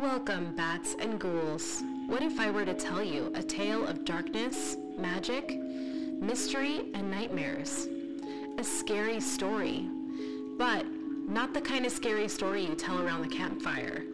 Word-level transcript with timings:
Welcome, 0.00 0.54
bats 0.54 0.94
and 1.00 1.18
ghouls. 1.18 1.82
What 2.06 2.22
if 2.22 2.38
I 2.38 2.52
were 2.52 2.64
to 2.64 2.72
tell 2.72 3.02
you 3.02 3.32
a 3.34 3.42
tale 3.42 3.84
of 3.84 4.04
darkness, 4.04 4.76
magic, 4.96 5.58
mystery, 5.58 6.82
and 6.94 7.10
nightmares? 7.10 7.88
A 8.58 8.62
scary 8.62 9.18
story, 9.18 9.88
but 10.56 10.86
not 11.26 11.52
the 11.52 11.60
kind 11.60 11.84
of 11.84 11.90
scary 11.90 12.28
story 12.28 12.64
you 12.64 12.76
tell 12.76 13.02
around 13.02 13.22
the 13.22 13.36
campfire. 13.36 14.04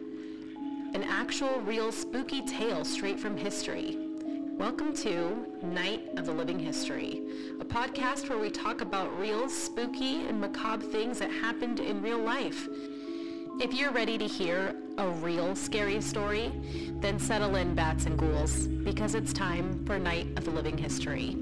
An 0.95 1.03
actual, 1.03 1.61
real, 1.61 1.91
spooky 1.91 2.41
tale 2.41 2.83
straight 2.83 3.19
from 3.19 3.37
history. 3.37 3.95
Welcome 4.57 4.91
to 4.97 5.45
Night 5.61 6.01
of 6.17 6.25
the 6.25 6.33
Living 6.33 6.57
History, 6.57 7.21
a 7.59 7.65
podcast 7.65 8.27
where 8.27 8.39
we 8.39 8.49
talk 8.49 8.81
about 8.81 9.19
real, 9.19 9.47
spooky, 9.47 10.25
and 10.25 10.41
macabre 10.41 10.87
things 10.87 11.19
that 11.19 11.29
happened 11.29 11.79
in 11.79 12.01
real 12.01 12.17
life. 12.17 12.67
If 13.59 13.71
you're 13.71 13.91
ready 13.91 14.17
to 14.17 14.25
hear 14.25 14.75
a 14.97 15.07
real 15.07 15.55
scary 15.55 15.99
story, 16.01 16.51
then 16.99 17.19
settle 17.19 17.55
in, 17.55 17.75
bats 17.75 18.05
and 18.05 18.17
ghouls, 18.17 18.67
because 18.67 19.13
it's 19.13 19.33
time 19.33 19.85
for 19.85 19.99
Night 19.99 20.27
of 20.37 20.45
the 20.45 20.51
Living 20.51 20.77
History. 20.77 21.37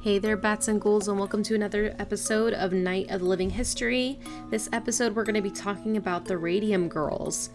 Hey 0.00 0.20
there, 0.20 0.36
bats 0.36 0.68
and 0.68 0.80
ghouls, 0.80 1.08
and 1.08 1.18
welcome 1.18 1.42
to 1.42 1.56
another 1.56 1.96
episode 1.98 2.54
of 2.54 2.72
Night 2.72 3.10
of 3.10 3.22
the 3.22 3.26
Living 3.26 3.50
History. 3.50 4.20
This 4.50 4.68
episode, 4.72 5.16
we're 5.16 5.24
going 5.24 5.34
to 5.34 5.42
be 5.42 5.50
talking 5.50 5.96
about 5.96 6.26
the 6.26 6.38
Radium 6.38 6.88
Girls. 6.88 7.50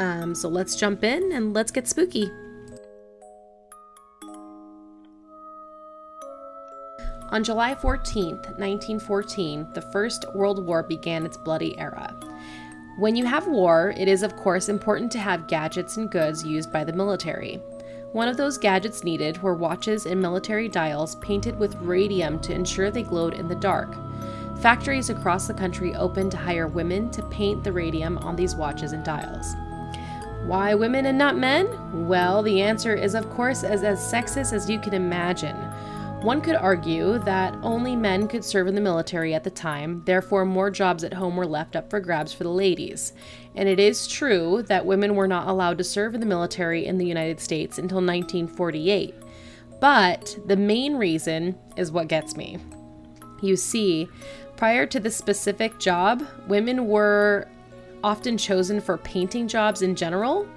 Um, 0.00 0.34
so 0.34 0.48
let's 0.48 0.74
jump 0.74 1.04
in 1.04 1.30
and 1.30 1.54
let's 1.54 1.70
get 1.70 1.86
spooky. 1.86 2.28
On 7.32 7.42
July 7.42 7.74
14, 7.74 8.36
1914, 8.36 9.68
the 9.72 9.80
First 9.80 10.26
World 10.34 10.66
War 10.66 10.82
began 10.82 11.24
its 11.24 11.38
bloody 11.38 11.78
era. 11.78 12.14
When 12.98 13.16
you 13.16 13.24
have 13.24 13.46
war, 13.46 13.94
it 13.96 14.06
is 14.06 14.22
of 14.22 14.36
course 14.36 14.68
important 14.68 15.10
to 15.12 15.18
have 15.18 15.46
gadgets 15.46 15.96
and 15.96 16.10
goods 16.10 16.44
used 16.44 16.70
by 16.70 16.84
the 16.84 16.92
military. 16.92 17.56
One 18.12 18.28
of 18.28 18.36
those 18.36 18.58
gadgets 18.58 19.02
needed 19.02 19.42
were 19.42 19.54
watches 19.54 20.04
and 20.04 20.20
military 20.20 20.68
dials 20.68 21.14
painted 21.16 21.58
with 21.58 21.74
radium 21.76 22.38
to 22.40 22.52
ensure 22.52 22.90
they 22.90 23.02
glowed 23.02 23.32
in 23.32 23.48
the 23.48 23.54
dark. 23.54 23.96
Factories 24.60 25.08
across 25.08 25.46
the 25.46 25.54
country 25.54 25.94
opened 25.94 26.32
to 26.32 26.36
hire 26.36 26.66
women 26.66 27.10
to 27.12 27.22
paint 27.28 27.64
the 27.64 27.72
radium 27.72 28.18
on 28.18 28.36
these 28.36 28.54
watches 28.54 28.92
and 28.92 29.02
dials. 29.06 29.56
Why 30.44 30.74
women 30.74 31.06
and 31.06 31.16
not 31.16 31.38
men? 31.38 32.06
Well, 32.06 32.42
the 32.42 32.60
answer 32.60 32.94
is, 32.94 33.14
of 33.14 33.30
course, 33.30 33.64
as, 33.64 33.84
as 33.84 34.00
sexist 34.00 34.52
as 34.52 34.68
you 34.68 34.78
can 34.78 34.92
imagine. 34.92 35.56
One 36.22 36.40
could 36.40 36.54
argue 36.54 37.18
that 37.18 37.52
only 37.62 37.96
men 37.96 38.28
could 38.28 38.44
serve 38.44 38.68
in 38.68 38.76
the 38.76 38.80
military 38.80 39.34
at 39.34 39.42
the 39.42 39.50
time, 39.50 40.02
therefore, 40.04 40.44
more 40.44 40.70
jobs 40.70 41.02
at 41.02 41.14
home 41.14 41.34
were 41.34 41.48
left 41.48 41.74
up 41.74 41.90
for 41.90 41.98
grabs 41.98 42.32
for 42.32 42.44
the 42.44 42.48
ladies. 42.48 43.12
And 43.56 43.68
it 43.68 43.80
is 43.80 44.06
true 44.06 44.62
that 44.68 44.86
women 44.86 45.16
were 45.16 45.26
not 45.26 45.48
allowed 45.48 45.78
to 45.78 45.84
serve 45.84 46.14
in 46.14 46.20
the 46.20 46.26
military 46.26 46.86
in 46.86 46.96
the 46.96 47.04
United 47.04 47.40
States 47.40 47.76
until 47.78 47.96
1948. 47.96 49.16
But 49.80 50.38
the 50.46 50.56
main 50.56 50.94
reason 50.94 51.58
is 51.76 51.90
what 51.90 52.06
gets 52.06 52.36
me. 52.36 52.58
You 53.42 53.56
see, 53.56 54.08
prior 54.56 54.86
to 54.86 55.00
this 55.00 55.16
specific 55.16 55.80
job, 55.80 56.24
women 56.46 56.86
were 56.86 57.48
often 58.04 58.38
chosen 58.38 58.80
for 58.80 58.96
painting 58.96 59.48
jobs 59.48 59.82
in 59.82 59.96
general. 59.96 60.48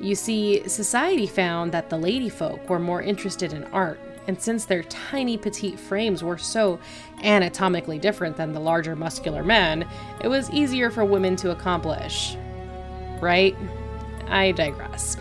You 0.00 0.14
see, 0.14 0.68
society 0.68 1.26
found 1.26 1.72
that 1.72 1.90
the 1.90 1.98
lady 1.98 2.28
folk 2.28 2.70
were 2.70 2.78
more 2.78 3.02
interested 3.02 3.52
in 3.52 3.64
art 3.64 3.98
and 4.28 4.40
since 4.40 4.66
their 4.66 4.82
tiny 4.84 5.36
petite 5.36 5.80
frames 5.80 6.22
were 6.22 6.38
so 6.38 6.78
anatomically 7.24 7.98
different 7.98 8.36
than 8.36 8.52
the 8.52 8.60
larger 8.60 8.94
muscular 8.94 9.42
men, 9.42 9.88
it 10.22 10.28
was 10.28 10.50
easier 10.50 10.90
for 10.90 11.04
women 11.04 11.34
to 11.36 11.50
accomplish. 11.50 12.36
Right? 13.20 13.56
I 14.28 14.52
digress. 14.52 15.16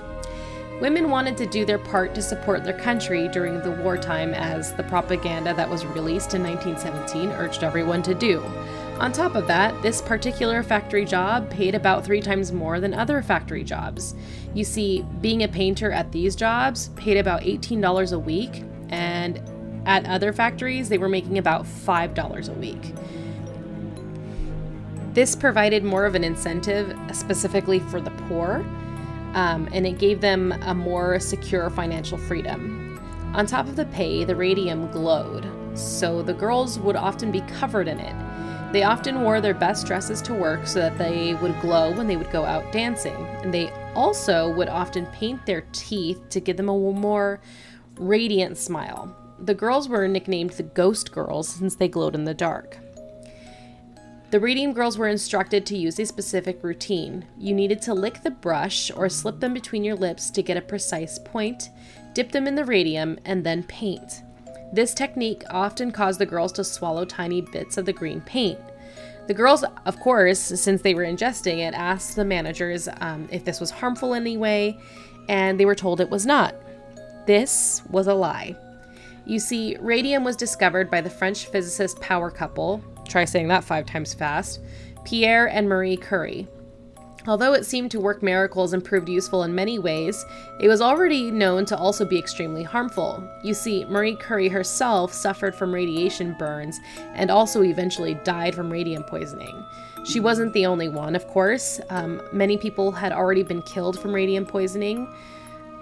Women 0.81 1.09
wanted 1.09 1.37
to 1.37 1.47
do 1.47 1.65
their 1.65 1.79
part 1.79 2.13
to 2.13 2.21
support 2.21 2.63
their 2.63 2.77
country 2.77 3.27
during 3.29 3.61
the 3.61 3.71
wartime, 3.81 4.35
as 4.35 4.73
the 4.75 4.83
propaganda 4.83 5.55
that 5.55 5.67
was 5.67 5.85
released 5.87 6.35
in 6.35 6.43
1917 6.43 7.31
urged 7.31 7.63
everyone 7.63 8.03
to 8.03 8.13
do. 8.13 8.43
On 8.99 9.11
top 9.11 9.35
of 9.35 9.47
that, 9.47 9.79
this 9.81 10.01
particular 10.01 10.61
factory 10.61 11.05
job 11.05 11.49
paid 11.49 11.73
about 11.73 12.03
three 12.03 12.21
times 12.21 12.51
more 12.51 12.79
than 12.79 12.93
other 12.93 13.21
factory 13.21 13.63
jobs. 13.63 14.13
You 14.53 14.63
see, 14.63 15.03
being 15.21 15.43
a 15.43 15.47
painter 15.47 15.91
at 15.91 16.11
these 16.11 16.35
jobs 16.35 16.89
paid 16.89 17.17
about 17.17 17.41
$18 17.41 18.13
a 18.13 18.19
week, 18.19 18.63
and 18.89 19.41
at 19.85 20.05
other 20.05 20.33
factories, 20.33 20.89
they 20.89 20.97
were 20.97 21.09
making 21.09 21.37
about 21.37 21.65
$5 21.65 22.49
a 22.49 22.53
week. 22.53 22.93
This 25.13 25.35
provided 25.35 25.83
more 25.83 26.05
of 26.05 26.13
an 26.13 26.23
incentive 26.23 26.95
specifically 27.11 27.79
for 27.79 27.99
the 27.99 28.11
poor, 28.27 28.65
um, 29.33 29.67
and 29.71 29.87
it 29.87 29.97
gave 29.97 30.21
them 30.21 30.51
a 30.63 30.75
more 30.75 31.19
secure 31.19 31.69
financial 31.69 32.17
freedom. 32.17 32.99
On 33.33 33.45
top 33.45 33.67
of 33.67 33.75
the 33.75 33.85
pay, 33.85 34.23
the 34.25 34.35
radium 34.35 34.91
glowed, 34.91 35.49
so 35.73 36.21
the 36.21 36.33
girls 36.33 36.79
would 36.79 36.95
often 36.95 37.31
be 37.31 37.41
covered 37.41 37.87
in 37.87 37.99
it. 37.99 38.15
They 38.73 38.83
often 38.83 39.21
wore 39.21 39.39
their 39.39 39.53
best 39.53 39.87
dresses 39.87 40.21
to 40.23 40.33
work 40.33 40.67
so 40.67 40.79
that 40.79 40.97
they 40.97 41.33
would 41.35 41.59
glow 41.61 41.95
when 41.95 42.07
they 42.07 42.17
would 42.17 42.31
go 42.31 42.43
out 42.43 42.71
dancing, 42.73 43.15
and 43.41 43.53
they 43.53 43.71
also 43.95 44.53
would 44.53 44.69
often 44.69 45.05
paint 45.07 45.45
their 45.45 45.61
teeth 45.71 46.21
to 46.29 46.41
give 46.41 46.57
them 46.57 46.69
a 46.69 46.77
more 46.77 47.39
radiant 47.99 48.57
smile. 48.57 49.15
The 49.39 49.53
girls 49.53 49.87
were 49.87 50.07
nicknamed 50.07 50.51
the 50.51 50.63
Ghost 50.63 51.11
Girls 51.11 51.47
since 51.47 51.75
they 51.75 51.87
glowed 51.87 52.15
in 52.15 52.25
the 52.25 52.33
dark. 52.33 52.77
The 54.29 54.39
Radium 54.41 54.73
Girls 54.73 54.97
were 54.97 55.07
instructed 55.07 55.65
to 55.67 55.77
use 55.77 55.97
a 55.99 56.05
specific 56.05 56.61
routine. 56.61 57.25
You 57.37 57.53
needed 57.53 57.81
to 57.83 57.93
lick 57.93 58.23
the 58.23 58.31
brush 58.31 58.91
or 58.91 59.07
slip 59.07 59.39
them 59.39 59.53
between 59.53 59.85
your 59.85 59.95
lips 59.95 60.29
to 60.31 60.43
get 60.43 60.57
a 60.57 60.61
precise 60.61 61.17
point, 61.17 61.69
dip 62.13 62.33
them 62.33 62.45
in 62.45 62.55
the 62.55 62.65
radium, 62.65 63.19
and 63.23 63.45
then 63.45 63.63
paint. 63.63 64.23
This 64.73 64.93
technique 64.93 65.43
often 65.49 65.91
caused 65.91 66.19
the 66.19 66.25
girls 66.25 66.51
to 66.53 66.65
swallow 66.65 67.05
tiny 67.05 67.39
bits 67.39 67.77
of 67.77 67.85
the 67.85 67.93
green 67.93 68.19
paint. 68.19 68.59
The 69.27 69.33
girls, 69.33 69.63
of 69.85 69.99
course, 70.01 70.39
since 70.39 70.81
they 70.81 70.93
were 70.93 71.03
ingesting 71.03 71.59
it, 71.59 71.73
asked 71.73 72.17
the 72.17 72.25
managers 72.25 72.89
um, 72.99 73.29
if 73.31 73.45
this 73.45 73.61
was 73.61 73.71
harmful 73.71 74.13
in 74.13 74.23
any 74.23 74.35
way, 74.35 74.77
and 75.29 75.57
they 75.57 75.65
were 75.65 75.75
told 75.75 76.01
it 76.01 76.09
was 76.09 76.25
not. 76.25 76.53
This 77.27 77.81
was 77.89 78.07
a 78.07 78.13
lie. 78.13 78.55
You 79.25 79.39
see, 79.39 79.75
radium 79.81 80.23
was 80.23 80.37
discovered 80.37 80.89
by 80.89 81.01
the 81.01 81.09
French 81.09 81.47
physicist 81.47 81.99
power 81.99 82.31
couple, 82.31 82.81
try 83.05 83.25
saying 83.25 83.49
that 83.49 83.65
five 83.65 83.85
times 83.85 84.13
fast, 84.13 84.61
Pierre 85.03 85.47
and 85.47 85.67
Marie 85.67 85.97
Curie. 85.97 86.47
Although 87.27 87.51
it 87.51 87.65
seemed 87.65 87.91
to 87.91 87.99
work 87.99 88.23
miracles 88.23 88.71
and 88.71 88.81
proved 88.81 89.09
useful 89.09 89.43
in 89.43 89.53
many 89.53 89.77
ways, 89.77 90.23
it 90.61 90.69
was 90.69 90.79
already 90.79 91.29
known 91.29 91.65
to 91.65 91.75
also 91.75 92.05
be 92.05 92.17
extremely 92.17 92.63
harmful. 92.63 93.21
You 93.43 93.53
see, 93.53 93.83
Marie 93.83 94.15
Curie 94.15 94.47
herself 94.47 95.11
suffered 95.11 95.53
from 95.53 95.73
radiation 95.73 96.33
burns 96.39 96.79
and 97.13 97.29
also 97.29 97.61
eventually 97.61 98.13
died 98.23 98.55
from 98.55 98.71
radium 98.71 99.03
poisoning. 99.03 99.65
She 100.05 100.21
wasn't 100.21 100.53
the 100.53 100.65
only 100.65 100.87
one, 100.87 101.13
of 101.13 101.27
course. 101.27 101.81
Um, 101.89 102.21
many 102.31 102.55
people 102.55 102.93
had 102.93 103.11
already 103.11 103.43
been 103.43 103.61
killed 103.63 103.99
from 103.99 104.15
radium 104.15 104.45
poisoning 104.45 105.13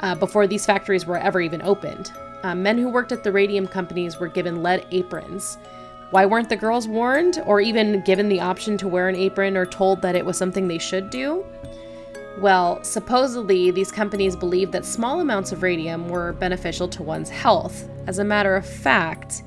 uh, 0.01 0.15
before 0.15 0.47
these 0.47 0.65
factories 0.65 1.05
were 1.05 1.17
ever 1.17 1.41
even 1.41 1.61
opened. 1.61 2.11
Uh, 2.43 2.53
men 2.53 2.77
who 2.77 2.89
worked 2.89 3.11
at 3.11 3.23
the 3.23 3.31
radium 3.31 3.67
companies 3.67 4.19
were 4.19 4.27
given 4.27 4.61
lead 4.61 4.85
aprons. 4.91 5.57
Why 6.11 6.25
weren't 6.25 6.49
the 6.49 6.55
girls 6.55 6.87
warned 6.87 7.41
or 7.45 7.59
even 7.59 8.01
given 8.01 8.29
the 8.29 8.39
option 8.39 8.77
to 8.77 8.87
wear 8.87 9.09
an 9.09 9.15
apron 9.15 9.57
or 9.57 9.65
told 9.65 10.01
that 10.01 10.15
it 10.15 10.25
was 10.25 10.37
something 10.37 10.67
they 10.67 10.77
should 10.77 11.09
do? 11.09 11.43
Well, 12.39 12.83
supposedly, 12.83 13.71
these 13.71 13.91
companies 13.91 14.35
believed 14.35 14.73
that 14.73 14.85
small 14.85 15.21
amounts 15.21 15.51
of 15.51 15.63
radium 15.63 16.09
were 16.09 16.33
beneficial 16.33 16.87
to 16.89 17.01
one's 17.01 17.29
health. 17.29 17.89
As 18.07 18.19
a 18.19 18.23
matter 18.23 18.55
of 18.55 18.65
fact, 18.65 19.43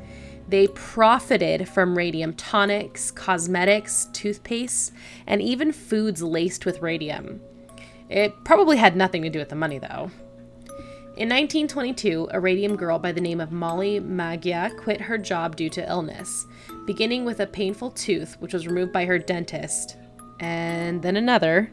they 0.49 0.69
profited 0.69 1.69
from 1.69 1.97
radium 1.97 2.33
tonics, 2.33 3.11
cosmetics, 3.11 4.09
toothpaste, 4.15 4.93
and 5.27 5.43
even 5.43 5.71
foods 5.71 6.23
laced 6.23 6.65
with 6.65 6.81
radium. 6.81 7.41
It 8.09 8.33
probably 8.45 8.79
had 8.79 8.97
nothing 8.97 9.23
to 9.23 9.29
do 9.29 9.39
with 9.39 9.51
the 9.51 9.55
money, 9.55 9.79
though. 9.79 10.11
In 11.19 11.29
1922, 11.31 12.29
a 12.31 12.39
radium 12.39 12.77
girl 12.77 12.97
by 13.01 13.11
the 13.11 13.21
name 13.21 13.41
of 13.41 13.51
Molly 13.51 13.99
Maggia 13.99 14.71
quit 14.79 15.01
her 15.01 15.19
job 15.19 15.57
due 15.57 15.69
to 15.71 15.89
illness, 15.89 16.47
beginning 16.87 17.25
with 17.25 17.41
a 17.41 17.47
painful 17.49 17.91
tooth, 17.91 18.37
which 18.39 18.55
was 18.55 18.69
removed 18.69 18.93
by 18.93 19.05
her 19.05 19.19
dentist, 19.19 19.97
and 20.39 21.03
then 21.03 21.17
another. 21.17 21.73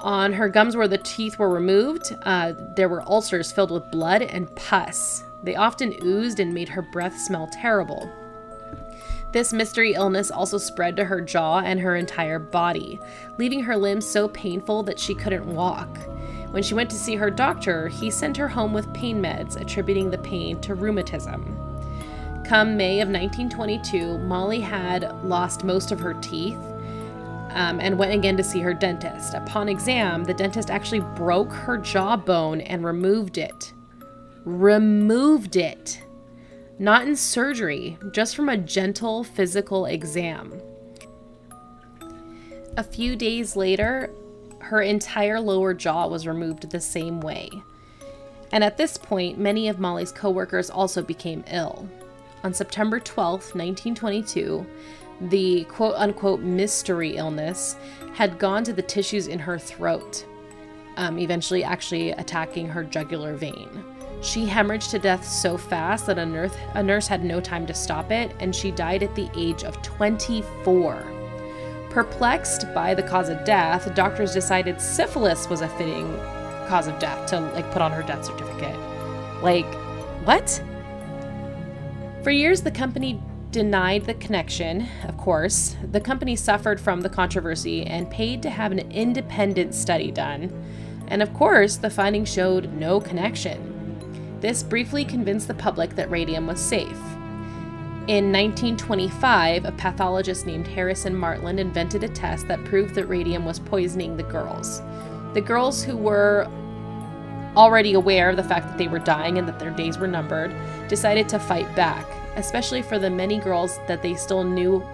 On 0.00 0.32
her 0.32 0.48
gums, 0.48 0.74
where 0.74 0.88
the 0.88 0.98
teeth 0.98 1.38
were 1.38 1.48
removed, 1.48 2.12
uh, 2.24 2.54
there 2.74 2.88
were 2.88 3.08
ulcers 3.08 3.52
filled 3.52 3.70
with 3.70 3.88
blood 3.92 4.22
and 4.22 4.52
pus. 4.56 5.22
They 5.44 5.54
often 5.54 5.94
oozed 6.02 6.40
and 6.40 6.52
made 6.52 6.70
her 6.70 6.82
breath 6.82 7.16
smell 7.20 7.48
terrible. 7.52 8.10
This 9.32 9.52
mystery 9.52 9.92
illness 9.92 10.32
also 10.32 10.58
spread 10.58 10.96
to 10.96 11.04
her 11.04 11.20
jaw 11.20 11.60
and 11.60 11.78
her 11.78 11.94
entire 11.94 12.40
body, 12.40 12.98
leaving 13.38 13.62
her 13.62 13.76
limbs 13.76 14.06
so 14.06 14.26
painful 14.26 14.82
that 14.82 14.98
she 14.98 15.14
couldn't 15.14 15.46
walk. 15.46 15.96
When 16.50 16.62
she 16.62 16.74
went 16.74 16.90
to 16.90 16.96
see 16.96 17.14
her 17.14 17.30
doctor, 17.30 17.88
he 17.88 18.10
sent 18.10 18.36
her 18.36 18.48
home 18.48 18.72
with 18.72 18.92
pain 18.92 19.22
meds, 19.22 19.60
attributing 19.60 20.10
the 20.10 20.18
pain 20.18 20.60
to 20.62 20.74
rheumatism. 20.74 21.56
Come 22.44 22.76
May 22.76 23.00
of 23.00 23.08
1922, 23.08 24.18
Molly 24.18 24.60
had 24.60 25.24
lost 25.24 25.62
most 25.62 25.92
of 25.92 26.00
her 26.00 26.14
teeth 26.14 26.58
um, 27.50 27.78
and 27.80 27.96
went 27.96 28.12
again 28.12 28.36
to 28.36 28.42
see 28.42 28.60
her 28.60 28.74
dentist. 28.74 29.34
Upon 29.34 29.68
exam, 29.68 30.24
the 30.24 30.34
dentist 30.34 30.70
actually 30.70 31.00
broke 31.14 31.52
her 31.52 31.78
jawbone 31.78 32.60
and 32.62 32.84
removed 32.84 33.38
it. 33.38 33.72
Removed 34.44 35.54
it. 35.54 36.02
Not 36.80 37.06
in 37.06 37.14
surgery, 37.14 37.98
just 38.10 38.34
from 38.34 38.48
a 38.48 38.56
gentle 38.56 39.22
physical 39.22 39.86
exam. 39.86 40.60
A 42.76 42.82
few 42.82 43.14
days 43.14 43.54
later, 43.54 44.10
her 44.60 44.80
entire 44.80 45.40
lower 45.40 45.74
jaw 45.74 46.06
was 46.06 46.26
removed 46.26 46.70
the 46.70 46.80
same 46.80 47.20
way. 47.20 47.50
And 48.52 48.64
at 48.64 48.76
this 48.76 48.96
point, 48.96 49.38
many 49.38 49.68
of 49.68 49.78
Molly's 49.78 50.12
coworkers 50.12 50.70
also 50.70 51.02
became 51.02 51.44
ill. 51.50 51.88
On 52.42 52.52
September 52.52 52.98
12, 52.98 53.54
1922, 53.54 54.66
the 55.22 55.64
quote 55.64 55.94
unquote 55.96 56.40
mystery 56.40 57.16
illness 57.16 57.76
had 58.14 58.38
gone 58.38 58.64
to 58.64 58.72
the 58.72 58.82
tissues 58.82 59.28
in 59.28 59.38
her 59.38 59.58
throat, 59.58 60.24
um, 60.96 61.18
eventually 61.18 61.62
actually 61.62 62.10
attacking 62.10 62.66
her 62.68 62.82
jugular 62.82 63.34
vein. 63.34 63.84
She 64.22 64.46
hemorrhaged 64.46 64.90
to 64.90 64.98
death 64.98 65.26
so 65.26 65.56
fast 65.56 66.06
that 66.06 66.18
a 66.18 66.26
nurse, 66.26 66.54
a 66.74 66.82
nurse 66.82 67.06
had 67.06 67.24
no 67.24 67.40
time 67.40 67.66
to 67.66 67.74
stop 67.74 68.10
it, 68.10 68.34
and 68.40 68.54
she 68.54 68.70
died 68.70 69.02
at 69.02 69.14
the 69.14 69.30
age 69.36 69.64
of 69.64 69.80
24. 69.82 71.19
Perplexed 71.90 72.72
by 72.72 72.94
the 72.94 73.02
cause 73.02 73.28
of 73.28 73.44
death, 73.44 73.92
doctors 73.96 74.32
decided 74.32 74.80
syphilis 74.80 75.48
was 75.48 75.60
a 75.60 75.68
fitting 75.70 76.16
cause 76.68 76.86
of 76.86 76.96
death 77.00 77.28
to 77.30 77.40
like 77.40 77.68
put 77.72 77.82
on 77.82 77.90
her 77.90 78.02
death 78.04 78.24
certificate. 78.24 78.78
Like, 79.42 79.66
what? 80.24 80.62
For 82.22 82.30
years, 82.30 82.62
the 82.62 82.70
company 82.70 83.20
denied 83.50 84.04
the 84.04 84.14
connection, 84.14 84.86
of 85.08 85.16
course. 85.16 85.74
The 85.90 86.00
company 86.00 86.36
suffered 86.36 86.80
from 86.80 87.00
the 87.00 87.08
controversy 87.08 87.84
and 87.84 88.08
paid 88.08 88.40
to 88.42 88.50
have 88.50 88.70
an 88.70 88.92
independent 88.92 89.74
study 89.74 90.12
done. 90.12 90.52
And 91.08 91.22
of 91.22 91.34
course, 91.34 91.76
the 91.76 91.90
findings 91.90 92.32
showed 92.32 92.72
no 92.74 93.00
connection. 93.00 94.38
This 94.40 94.62
briefly 94.62 95.04
convinced 95.04 95.48
the 95.48 95.54
public 95.54 95.96
that 95.96 96.08
radium 96.08 96.46
was 96.46 96.60
safe. 96.60 97.00
In 98.10 98.32
1925, 98.32 99.64
a 99.64 99.72
pathologist 99.72 100.44
named 100.44 100.66
Harrison 100.66 101.14
Martland 101.14 101.60
invented 101.60 102.02
a 102.02 102.08
test 102.08 102.48
that 102.48 102.64
proved 102.64 102.94
that 102.96 103.06
radium 103.06 103.44
was 103.44 103.60
poisoning 103.60 104.16
the 104.16 104.24
girls. 104.24 104.82
The 105.32 105.40
girls 105.40 105.84
who 105.84 105.96
were 105.96 106.48
already 107.56 107.94
aware 107.94 108.30
of 108.30 108.36
the 108.36 108.42
fact 108.42 108.66
that 108.66 108.78
they 108.78 108.88
were 108.88 108.98
dying 108.98 109.38
and 109.38 109.46
that 109.46 109.58
their 109.58 109.70
days 109.70 109.96
were 109.96 110.08
numbered 110.08 110.52
decided 110.88 111.28
to 111.28 111.38
fight 111.38 111.72
back 111.76 112.06
especially 112.36 112.82
for 112.82 112.98
the 112.98 113.10
many 113.10 113.38
girls 113.38 113.78
that 113.86 114.02
they 114.02 114.14
still 114.14 114.44
knew 114.44 114.84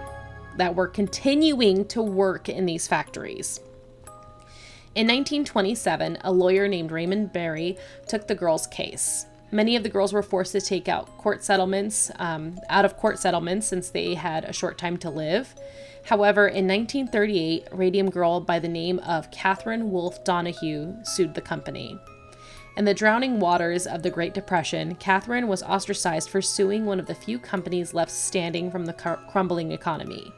that 0.57 0.75
were 0.75 0.89
continuing 0.89 1.85
to 1.87 2.03
work 2.03 2.49
in 2.49 2.67
these 2.67 2.89
factories. 2.89 3.61
In 4.95 5.07
1927, 5.07 6.19
a 6.23 6.33
lawyer 6.33 6.67
named 6.67 6.91
Raymond 6.91 7.33
Berry 7.33 7.77
took 8.09 8.27
the 8.27 8.35
girls' 8.35 8.67
case. 8.67 9.27
Many 9.53 9.77
of 9.77 9.83
the 9.85 9.89
girls 9.89 10.13
were 10.13 10.23
forced 10.23 10.53
to 10.53 10.61
take 10.61 10.89
out 10.89 11.17
court 11.19 11.45
settlements, 11.45 12.11
um, 12.17 12.59
out 12.69 12.85
of 12.85 12.97
court 12.97 13.19
settlements, 13.19 13.67
since 13.67 13.91
they 13.91 14.15
had 14.15 14.45
a 14.45 14.53
short 14.53 14.77
time 14.77 14.97
to 14.99 15.11
live. 15.11 15.55
However, 16.05 16.49
in 16.49 16.67
1938, 16.67 17.69
a 17.71 17.77
radium 17.77 18.11
girl 18.11 18.41
by 18.41 18.59
the 18.59 18.69
name 18.69 18.99
of 19.01 19.31
Catherine 19.31 19.91
Wolfe 19.91 20.23
Donohue 20.25 20.95
sued 21.05 21.35
the 21.35 21.41
company. 21.41 21.99
In 22.77 22.85
the 22.85 22.95
drowning 22.95 23.41
waters 23.41 23.87
of 23.87 24.03
the 24.03 24.11
Great 24.11 24.35
Depression, 24.35 24.97
Catherine 24.97 25.49
was 25.49 25.63
ostracized 25.63 26.29
for 26.29 26.43
suing 26.43 26.85
one 26.85 27.01
of 27.01 27.07
the 27.07 27.15
few 27.15 27.39
companies 27.39 27.95
left 27.95 28.11
standing 28.11 28.71
from 28.71 28.85
the 28.85 28.93
crumbling 29.31 29.73
economy. 29.73 30.33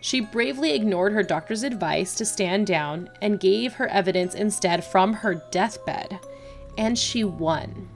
She 0.00 0.20
bravely 0.20 0.72
ignored 0.72 1.12
her 1.12 1.22
doctor's 1.22 1.62
advice 1.62 2.14
to 2.16 2.24
stand 2.24 2.66
down 2.66 3.10
and 3.20 3.38
gave 3.38 3.74
her 3.74 3.88
evidence 3.88 4.34
instead 4.34 4.84
from 4.84 5.12
her 5.12 5.34
deathbed. 5.50 6.18
And 6.78 6.98
she 6.98 7.22
won. 7.24 7.88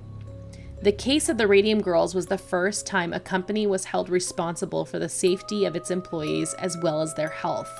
The 0.82 0.92
case 0.92 1.30
of 1.30 1.38
the 1.38 1.46
Radium 1.46 1.80
Girls 1.80 2.14
was 2.14 2.26
the 2.26 2.36
first 2.36 2.86
time 2.86 3.12
a 3.12 3.20
company 3.20 3.66
was 3.66 3.86
held 3.86 4.10
responsible 4.10 4.84
for 4.84 4.98
the 4.98 5.08
safety 5.08 5.64
of 5.64 5.74
its 5.74 5.90
employees 5.90 6.52
as 6.54 6.76
well 6.76 7.00
as 7.00 7.14
their 7.14 7.30
health. 7.30 7.70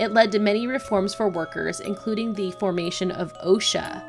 It 0.00 0.12
led 0.12 0.32
to 0.32 0.40
many 0.40 0.66
reforms 0.66 1.14
for 1.14 1.28
workers, 1.28 1.78
including 1.78 2.34
the 2.34 2.50
formation 2.52 3.12
of 3.12 3.32
OSHA, 3.44 4.02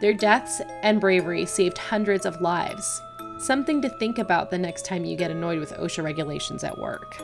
their 0.00 0.14
deaths 0.14 0.62
and 0.82 0.98
bravery 0.98 1.44
saved 1.44 1.76
hundreds 1.76 2.24
of 2.24 2.40
lives. 2.40 3.02
Something 3.38 3.82
to 3.82 3.90
think 3.90 4.18
about 4.18 4.50
the 4.50 4.58
next 4.58 4.86
time 4.86 5.04
you 5.04 5.16
get 5.16 5.30
annoyed 5.30 5.60
with 5.60 5.74
OSHA 5.74 6.02
regulations 6.02 6.64
at 6.64 6.78
work. 6.78 7.16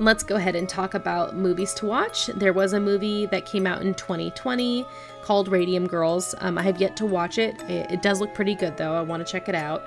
Let's 0.00 0.22
go 0.22 0.36
ahead 0.36 0.54
and 0.54 0.68
talk 0.68 0.94
about 0.94 1.34
movies 1.34 1.74
to 1.74 1.86
watch. 1.86 2.26
There 2.26 2.52
was 2.52 2.72
a 2.72 2.80
movie 2.80 3.26
that 3.26 3.46
came 3.46 3.66
out 3.66 3.82
in 3.82 3.94
2020 3.94 4.86
called 5.22 5.48
Radium 5.48 5.86
Girls. 5.86 6.34
Um, 6.38 6.56
I 6.56 6.62
have 6.62 6.80
yet 6.80 6.96
to 6.98 7.06
watch 7.06 7.38
it. 7.38 7.60
it. 7.62 7.90
It 7.90 8.02
does 8.02 8.20
look 8.20 8.32
pretty 8.34 8.54
good 8.54 8.76
though. 8.76 8.94
I 8.94 9.02
want 9.02 9.26
to 9.26 9.30
check 9.30 9.48
it 9.48 9.54
out. 9.54 9.82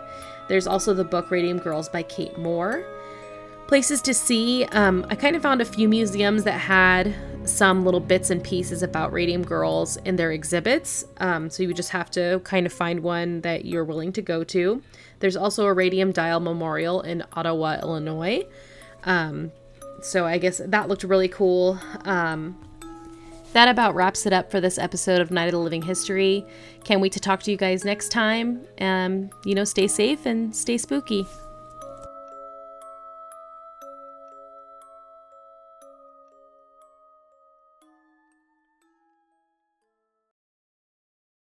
There's 0.47 0.67
also 0.67 0.93
the 0.93 1.05
book 1.05 1.31
Radium 1.31 1.59
Girls 1.59 1.87
by 1.87 2.03
Kate 2.03 2.37
Moore. 2.37 2.85
Places 3.67 4.01
to 4.01 4.13
see. 4.13 4.65
Um, 4.65 5.05
I 5.09 5.15
kind 5.15 5.35
of 5.35 5.41
found 5.41 5.61
a 5.61 5.65
few 5.65 5.87
museums 5.87 6.43
that 6.43 6.59
had 6.59 7.15
some 7.45 7.85
little 7.85 8.01
bits 8.01 8.29
and 8.29 8.43
pieces 8.43 8.83
about 8.83 9.13
Radium 9.13 9.43
Girls 9.43 9.97
in 9.97 10.17
their 10.17 10.31
exhibits. 10.33 11.05
Um, 11.17 11.49
so 11.49 11.63
you 11.63 11.73
just 11.73 11.91
have 11.91 12.11
to 12.11 12.41
kind 12.43 12.65
of 12.65 12.73
find 12.73 12.99
one 12.99 13.41
that 13.41 13.63
you're 13.63 13.85
willing 13.85 14.11
to 14.13 14.21
go 14.21 14.43
to. 14.43 14.81
There's 15.19 15.37
also 15.37 15.65
a 15.65 15.73
Radium 15.73 16.11
Dial 16.11 16.39
Memorial 16.39 17.01
in 17.01 17.23
Ottawa, 17.33 17.79
Illinois. 17.81 18.43
Um, 19.05 19.51
so 20.01 20.25
I 20.25 20.37
guess 20.37 20.61
that 20.65 20.87
looked 20.87 21.03
really 21.03 21.27
cool. 21.27 21.79
Um, 22.05 22.57
that 23.53 23.67
about 23.67 23.95
wraps 23.95 24.25
it 24.25 24.33
up 24.33 24.49
for 24.49 24.61
this 24.61 24.77
episode 24.77 25.19
of 25.19 25.29
Night 25.29 25.45
of 25.45 25.51
the 25.51 25.59
Living 25.59 25.81
History. 25.81 26.45
Can't 26.83 27.01
wait 27.01 27.11
to 27.13 27.19
talk 27.19 27.43
to 27.43 27.51
you 27.51 27.57
guys 27.57 27.83
next 27.83 28.09
time. 28.09 28.65
Um, 28.79 29.29
you 29.45 29.55
know, 29.55 29.65
stay 29.65 29.87
safe 29.87 30.25
and 30.25 30.55
stay 30.55 30.77
spooky. 30.77 31.25